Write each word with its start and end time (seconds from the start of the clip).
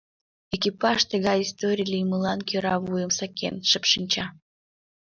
Экипаж, 0.55 0.99
тыгай 1.11 1.37
историй 1.45 1.87
лиймылан 1.91 2.39
кӧра 2.49 2.75
вуйым 2.85 3.11
сакен, 3.17 3.55
шып 3.69 3.83
шинча. 3.91 4.25